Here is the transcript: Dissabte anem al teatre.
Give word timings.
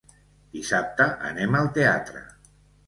Dissabte 0.55 1.07
anem 1.31 1.61
al 1.61 1.71
teatre. 1.79 2.29